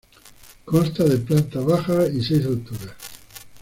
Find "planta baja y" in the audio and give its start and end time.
1.19-2.23